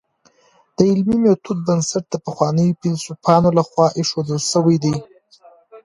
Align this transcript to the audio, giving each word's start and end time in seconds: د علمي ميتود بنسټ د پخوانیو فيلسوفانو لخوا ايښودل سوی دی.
د 0.75 0.77
علمي 0.91 1.17
ميتود 1.23 1.57
بنسټ 1.67 2.03
د 2.09 2.15
پخوانیو 2.25 2.77
فيلسوفانو 2.79 3.49
لخوا 3.57 3.85
ايښودل 3.97 4.39
سوی 4.51 4.77
دی. 4.83 4.95